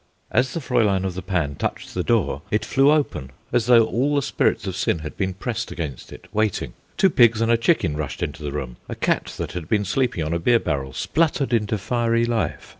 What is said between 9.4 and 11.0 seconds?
had been sleeping on a beer barrel